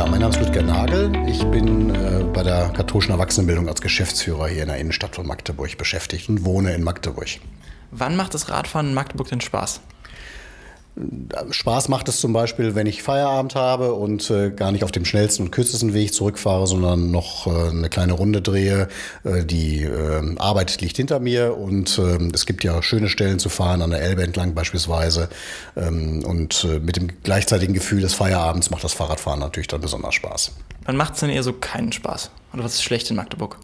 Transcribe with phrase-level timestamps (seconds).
[0.00, 1.12] Ja, mein Name ist Ludger Nagel.
[1.28, 5.76] Ich bin äh, bei der katholischen Erwachsenenbildung als Geschäftsführer hier in der Innenstadt von Magdeburg
[5.76, 7.28] beschäftigt und wohne in Magdeburg.
[7.90, 9.82] Wann macht das Radfahren in Magdeburg denn Spaß?
[11.50, 15.04] Spaß macht es zum Beispiel, wenn ich Feierabend habe und äh, gar nicht auf dem
[15.04, 18.88] schnellsten und kürzesten Weg zurückfahre, sondern noch äh, eine kleine Runde drehe.
[19.24, 23.48] Äh, die äh, Arbeit liegt hinter mir und ähm, es gibt ja schöne Stellen zu
[23.48, 25.28] fahren, an der Elbe entlang beispielsweise.
[25.76, 30.14] Ähm, und äh, mit dem gleichzeitigen Gefühl des Feierabends macht das Fahrradfahren natürlich dann besonders
[30.14, 30.52] Spaß.
[30.84, 32.30] Wann macht es denn eher so keinen Spaß?
[32.52, 33.58] Oder was ist schlecht in Magdeburg?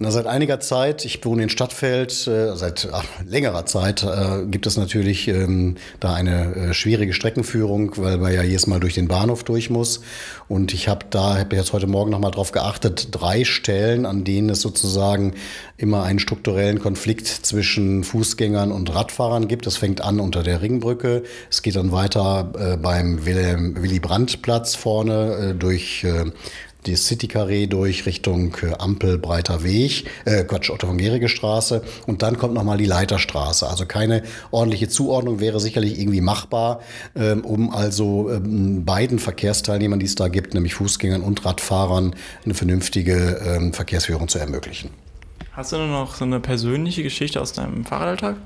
[0.00, 4.68] Na, seit einiger Zeit, ich wohne in Stadtfeld, äh, seit ach, längerer Zeit äh, gibt
[4.68, 9.08] es natürlich ähm, da eine äh, schwierige Streckenführung, weil man ja jedes Mal durch den
[9.08, 10.02] Bahnhof durch muss.
[10.46, 14.50] Und ich habe da, habe jetzt heute Morgen nochmal drauf geachtet, drei Stellen, an denen
[14.50, 15.34] es sozusagen
[15.76, 19.66] immer einen strukturellen Konflikt zwischen Fußgängern und Radfahrern gibt.
[19.66, 21.24] Das fängt an unter der Ringbrücke.
[21.50, 26.06] Es geht dann weiter äh, beim Willy Brandt-Platz vorne äh, durch
[26.86, 32.22] die City-Carré durch Richtung äh, Ampel Breiter Weg, äh, Quatsch, Otto von Gerige Straße und
[32.22, 33.68] dann kommt nochmal die Leiterstraße.
[33.68, 36.80] Also keine ordentliche Zuordnung wäre sicherlich irgendwie machbar,
[37.16, 42.54] ähm, um also ähm, beiden Verkehrsteilnehmern, die es da gibt, nämlich Fußgängern und Radfahrern, eine
[42.54, 44.90] vernünftige ähm, Verkehrsführung zu ermöglichen.
[45.58, 48.36] Hast du noch so eine persönliche Geschichte aus deinem Fahrradalltag?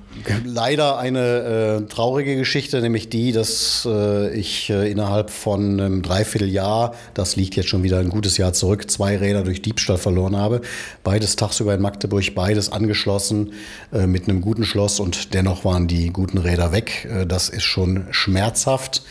[0.46, 6.94] Leider eine äh, traurige Geschichte, nämlich die, dass äh, ich äh, innerhalb von einem Dreivierteljahr,
[7.12, 10.62] das liegt jetzt schon wieder ein gutes Jahr zurück, zwei Räder durch Diebstahl verloren habe.
[11.04, 13.52] Beides tagsüber in Magdeburg, beides angeschlossen
[13.92, 17.06] äh, mit einem guten Schloss und dennoch waren die guten Räder weg.
[17.10, 19.02] Äh, das ist schon schmerzhaft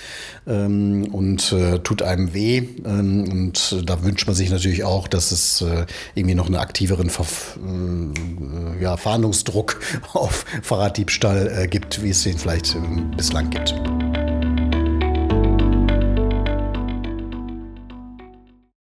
[0.48, 2.64] ähm, und äh, tut einem weh.
[2.86, 5.64] Ähm, und da wünscht man sich natürlich auch, dass es
[6.16, 7.26] irgendwie noch einen aktiveren Ver
[7.62, 9.80] äh, ja, Fahndungsdruck
[10.14, 13.74] auf Fahrraddiebstahl äh, gibt, wie es den vielleicht ähm, bislang gibt.